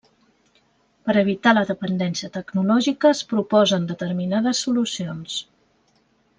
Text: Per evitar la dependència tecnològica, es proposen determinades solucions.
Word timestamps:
Per 1.09 1.13
evitar 1.21 1.53
la 1.57 1.63
dependència 1.73 2.31
tecnològica, 2.39 3.13
es 3.17 3.21
proposen 3.35 3.87
determinades 3.93 4.65
solucions. 4.69 5.41